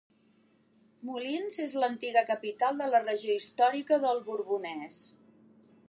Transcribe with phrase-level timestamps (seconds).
[1.09, 5.03] Moulins és l'antiga capital de la regió històrica del Borbonès.